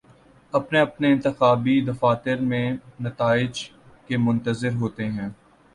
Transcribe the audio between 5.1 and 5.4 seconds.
ہیں